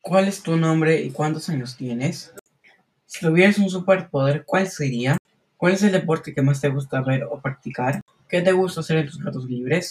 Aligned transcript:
¿Cuál 0.00 0.28
es 0.28 0.42
tu 0.42 0.56
nombre 0.56 1.00
y 1.00 1.10
cuántos 1.10 1.48
años 1.48 1.76
tienes? 1.76 2.32
Si 3.06 3.26
tuvieras 3.26 3.58
un 3.58 3.68
superpoder, 3.68 4.44
¿cuál 4.44 4.68
sería? 4.68 5.16
¿Cuál 5.56 5.74
es 5.74 5.82
el 5.82 5.92
deporte 5.92 6.32
que 6.34 6.42
más 6.42 6.60
te 6.60 6.68
gusta 6.68 7.00
ver 7.02 7.24
o 7.24 7.40
practicar? 7.40 8.00
¿Qué 8.28 8.40
te 8.40 8.52
gusta 8.52 8.80
hacer 8.80 8.98
en 8.98 9.06
tus 9.06 9.22
ratos 9.22 9.44
libres? 9.46 9.86